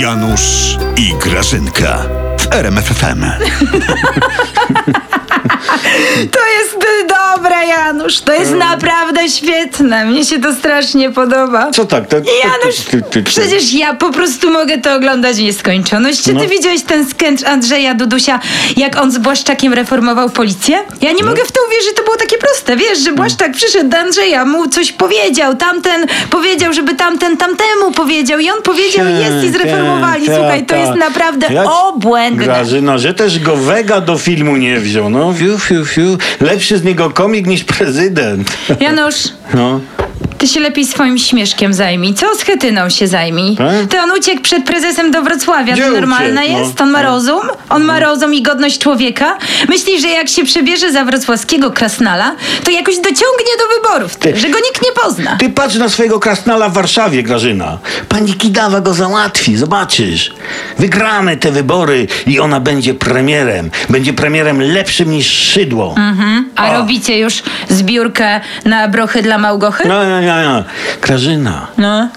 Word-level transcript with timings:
Janusz 0.00 0.78
i 0.96 1.14
Grażynka 1.14 1.98
w 2.38 2.52
RMFFM. 2.52 3.24
To 6.32 6.46
jest 6.46 6.76
dobre, 7.08 7.27
Janusz. 7.68 8.20
To 8.20 8.32
jest 8.32 8.52
naprawdę 8.54 9.28
świetne. 9.28 10.04
Mnie 10.04 10.24
się 10.24 10.40
to 10.40 10.54
strasznie 10.54 11.10
podoba. 11.10 11.70
Co 11.70 11.84
tak? 11.84 12.06
To, 12.08 12.20
to, 12.20 12.26
Janusz, 12.44 12.76
ty- 12.76 13.02
ty- 13.02 13.02
ty- 13.10 13.22
przecież 13.22 13.72
ja 13.72 13.94
po 13.94 14.12
prostu 14.12 14.50
mogę 14.50 14.78
to 14.78 14.94
oglądać 14.94 15.36
w 15.36 15.42
nieskończoność. 15.42 16.18
Czy 16.18 16.24
ty 16.24 16.32
No. 16.34 16.46
widziałeś 16.48 16.82
ten 16.82 17.06
sketch 17.10 17.46
Andrzeja 17.48 17.94
Dudusia, 17.94 18.40
jak 18.76 18.96
on 19.02 19.10
z 19.12 19.18
Błaszczakiem 19.18 19.72
reformował 19.72 20.30
policję? 20.30 20.76
Ja 21.00 21.10
No. 21.12 21.18
nie 21.18 21.24
mogę 21.24 21.44
w 21.44 21.52
to 21.52 21.60
uwierzyć, 21.68 21.92
to 21.96 22.02
było 22.04 22.16
takie 22.16 22.38
proste. 22.38 22.76
Wiesz, 22.76 22.98
że 22.98 23.12
Błaszczak 23.12 23.52
przyszedł 23.52 23.90
do 23.90 23.98
Andrzeja, 23.98 24.44
mu 24.44 24.68
coś 24.68 24.92
powiedział, 24.92 25.56
tamten 25.56 26.06
powiedział, 26.30 26.72
żeby 26.72 26.94
tamten 26.94 27.36
tamtemu 27.36 27.92
powiedział 27.94 28.38
i 28.38 28.50
on 28.50 28.62
powiedział 28.62 29.06
i 29.06 29.18
jest 29.24 29.44
i 29.46 29.50
zreformowali. 29.58 30.26
Tak, 30.26 30.34
Słuchaj, 30.36 30.66
to 30.66 30.74
tak. 30.74 30.78
jest 30.80 30.94
naprawdę 30.98 31.46
Ja 31.50 31.64
obłędne. 31.72 32.44
Grażyna, 32.44 32.98
że 32.98 33.14
też 33.14 33.38
go 33.38 33.56
Wega 33.56 34.00
do 34.00 34.18
filmu 34.18 34.56
nie 34.56 34.80
wziął. 34.80 35.10
No, 35.10 35.32
fiu, 35.32 35.58
fiu, 35.58 35.84
fiu. 35.86 36.18
Lepszy 36.40 36.78
z 36.78 36.84
niego 36.84 37.10
komik 37.10 37.46
niż 37.46 37.57
prezydent. 37.64 38.50
Janusz, 38.80 39.32
No. 39.54 39.80
Ty 40.38 40.48
się 40.48 40.60
lepiej 40.60 40.86
swoim 40.86 41.18
śmieszkiem 41.18 41.74
zajmij. 41.74 42.14
Co 42.14 42.34
z 42.34 42.42
Chetyną 42.42 42.88
się 42.90 43.06
zajmij? 43.08 43.56
Tak? 43.56 43.66
To 43.90 43.98
on 44.02 44.10
uciekł 44.18 44.42
przed 44.42 44.64
prezesem 44.64 45.10
do 45.10 45.22
Wrocławia. 45.22 45.72
Gdzie 45.72 45.82
to 45.84 45.90
normalne 45.90 46.40
uciekł? 46.40 46.52
No. 46.58 46.58
jest? 46.66 46.80
On 46.80 46.90
ma 46.90 47.02
No. 47.02 47.08
rozum? 47.08 47.40
On 47.70 47.84
ma 47.84 48.00
rozum 48.00 48.34
i 48.34 48.42
godność 48.42 48.78
człowieka? 48.78 49.36
Myśli, 49.68 50.00
że 50.00 50.08
jak 50.08 50.28
się 50.28 50.44
przebierze 50.44 50.92
za 50.92 51.04
wrocławskiego 51.04 51.70
krasnala, 51.70 52.36
to 52.64 52.70
jakoś 52.70 52.96
dociągnie 52.96 53.52
do 53.58 53.76
wyborów, 53.82 54.16
ty, 54.16 54.32
Ty- 54.32 54.38
że 54.40 54.48
go 54.48 54.58
nikt 54.58 54.82
nie 54.84 54.92
pozna. 55.02 55.36
Ty 55.36 55.48
patrz 55.50 55.74
na 55.76 55.88
swojego 55.88 56.20
krasnala 56.20 56.68
w 56.68 56.72
Warszawie, 56.72 57.22
Grażyna. 57.22 57.78
Pani 58.08 58.34
Kidawa 58.34 58.80
go 58.80 58.94
załatwi, 58.94 59.56
zobaczysz. 59.56 60.32
Wygramy 60.78 61.36
te 61.36 61.52
wybory 61.52 62.06
i 62.26 62.40
ona 62.40 62.60
będzie 62.60 62.94
premierem. 62.94 63.70
Będzie 63.90 64.12
premierem 64.12 64.62
lepszym 64.62 65.10
niż 65.10 65.26
Szydło. 65.26 65.94
A 66.56 66.72
robicie 66.78 67.18
już 67.18 67.42
zbiórkę 67.68 68.40
na 68.64 68.88
brochy 68.88 69.22
dla 69.22 69.38
Małgochy? 69.38 69.88
No, 69.88 70.04
no, 70.04 70.20
no, 70.20 70.27
no. 70.36 70.64
Grażyna. 71.02 71.66
No. 71.78 72.08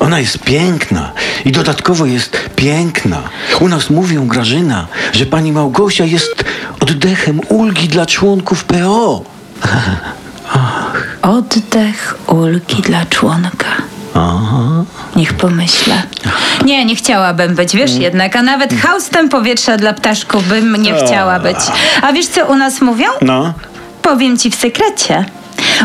Ona 0.00 0.20
jest 0.20 0.38
piękna 0.38 1.12
i 1.44 1.52
dodatkowo 1.52 2.06
jest 2.06 2.36
piękna. 2.56 3.22
U 3.60 3.68
nas 3.68 3.90
mówią, 3.90 4.26
Grażyna, 4.26 4.86
że 5.12 5.26
pani 5.26 5.52
Małgosia 5.52 6.04
jest 6.04 6.44
oddechem 6.80 7.40
ulgi 7.48 7.88
dla 7.88 8.06
członków 8.06 8.64
PO. 8.64 9.24
Oddech 11.22 12.14
ulgi 12.26 12.82
dla 12.82 13.06
członka. 13.06 13.66
Niech 15.16 15.34
pomyślę. 15.34 16.02
Nie, 16.64 16.84
nie 16.84 16.96
chciałabym 16.96 17.54
być, 17.54 17.76
wiesz 17.76 17.94
jednak, 17.94 18.36
a 18.36 18.42
nawet 18.42 18.74
haustem 18.80 19.28
powietrza 19.28 19.76
dla 19.76 19.92
ptaszków 19.92 20.48
bym 20.48 20.76
nie 20.76 20.94
chciała 20.94 21.40
być. 21.40 21.56
A 22.02 22.12
wiesz 22.12 22.26
co 22.26 22.46
u 22.46 22.56
nas 22.56 22.80
mówią? 22.80 23.06
No. 23.20 23.52
Powiem 24.02 24.38
ci 24.38 24.50
w 24.50 24.54
sekrecie. 24.54 25.24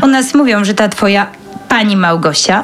U 0.02 0.08
nas 0.08 0.34
mówią, 0.34 0.66
że 0.66 0.74
ta 0.74 0.90
twoja 0.90 1.28
pani 1.70 1.96
Małgosia 1.98 2.64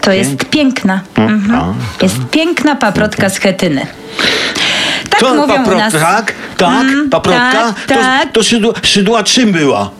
to 0.00 0.12
jest 0.12 0.44
piękna. 0.50 1.00
Mhm. 1.16 1.60
a, 1.60 2.02
Jest 2.04 2.16
piękna 2.30 2.76
paprotka 2.76 3.28
z 3.30 3.38
Chetyny. 3.38 3.86
Tak 5.10 5.20
Co, 5.20 5.34
mówią 5.34 5.54
papro- 5.54 5.74
u 5.74 5.78
nas. 5.78 5.92
Tak, 5.92 6.32
tak, 6.56 6.80
Mm, 6.80 7.10
paprotka? 7.10 7.52
tak, 7.52 7.74
to, 7.86 7.94
tak. 7.94 8.32
to 8.32 8.42
szydła, 8.42 8.72
szydła 8.82 9.22
czym 9.22 9.52
była? 9.52 9.90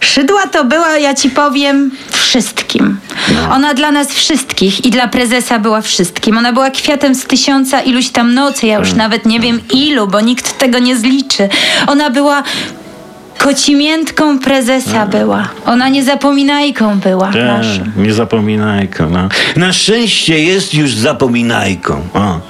Szydła 0.00 0.46
to 0.46 0.64
była, 0.64 0.98
ja 0.98 1.14
ci 1.14 1.30
powiem, 1.30 1.90
wszystkim. 2.10 3.00
No. 3.34 3.54
Ona 3.54 3.74
dla 3.74 3.90
nas 3.90 4.08
wszystkich 4.08 4.84
i 4.84 4.90
dla 4.90 5.08
prezesa 5.08 5.58
była 5.58 5.80
wszystkim. 5.80 6.38
Ona 6.38 6.52
była 6.52 6.70
kwiatem 6.70 7.14
z 7.14 7.24
tysiąca 7.24 7.80
iluś 7.80 8.08
tam 8.08 8.34
nocy, 8.34 8.66
ja 8.66 8.78
już 8.78 8.88
Hmm. 8.88 8.98
nawet 8.98 9.26
nie 9.26 9.40
wiem 9.40 9.60
ilu, 9.74 10.06
bo 10.06 10.20
nikt 10.20 10.58
tego 10.58 10.78
nie 10.78 10.96
zliczy. 10.96 11.48
Ona 11.86 12.10
była 12.10 12.42
kocimiętką 13.44 14.38
prezesa 14.38 14.90
Hmm. 14.90 15.10
była. 15.10 15.48
Ona 15.66 15.88
niezapominajką 15.88 16.98
była 16.98 17.30
naszą. 17.30 17.80
nie 17.96 18.12
zapominajko. 18.12 19.06
No. 19.06 19.28
Na 19.56 19.72
szczęście 19.72 20.40
jest 20.44 20.74
już 20.74 20.94
zapominajką. 20.94 22.02
O. 22.14 22.40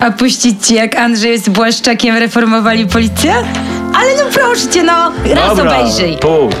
A 0.00 0.10
puścić 0.10 0.66
ci, 0.66 0.74
jak 0.74 0.96
Andrzej 0.96 1.38
z 1.38 1.48
Błaszczakiem 1.48 2.16
reformowali 2.16 2.86
policję? 2.86 3.34
Ale 3.94 4.16
no 4.16 4.22
proszę 4.34 4.68
cię, 4.68 4.82
no, 4.82 5.12
raz 5.34 5.56
Dobra, 5.56 5.78
obejrzyj. 5.78 6.16
pójdź. 6.20 6.56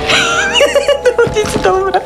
To 1.16 1.40
jest 1.40 1.62
dobre. 1.62 2.00